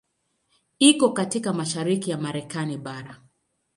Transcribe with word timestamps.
Iko 0.79 1.09
katika 1.13 1.53
mashariki 1.53 2.11
ya 2.11 2.17
Marekani 2.17 2.77
bara. 2.77 3.21